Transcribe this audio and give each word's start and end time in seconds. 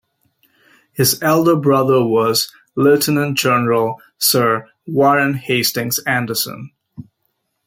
His 0.93 1.21
elder 1.21 1.55
brother 1.55 2.03
was 2.03 2.51
Lieutenant 2.75 3.37
General 3.37 4.01
Sir 4.17 4.67
Warren 4.87 5.35
Hastings 5.35 5.99
Anderson. 6.07 6.71